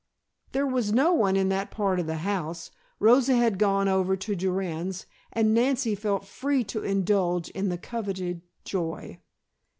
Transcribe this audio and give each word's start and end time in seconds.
There 0.53 0.65
was 0.65 0.91
no 0.91 1.13
one 1.13 1.35
in 1.35 1.49
that 1.49 1.69
part 1.69 1.99
of 1.99 2.07
the 2.07 2.15
house. 2.25 2.71
Rosa 2.99 3.35
had 3.35 3.59
gone 3.59 3.87
over 3.87 4.15
to 4.15 4.35
Durand's 4.35 5.05
and 5.31 5.53
Nancy 5.53 5.93
felt 5.93 6.25
free 6.25 6.63
to 6.63 6.83
indulge 6.83 7.49
in 7.49 7.69
the 7.69 7.77
coveted 7.77 8.41
joy. 8.63 9.19